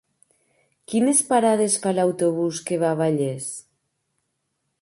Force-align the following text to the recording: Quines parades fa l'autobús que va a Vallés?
Quines 0.93 1.21
parades 1.33 1.77
fa 1.85 1.93
l'autobús 1.97 2.65
que 2.71 2.83
va 2.85 2.91
a 2.95 2.99
Vallés? 3.05 3.51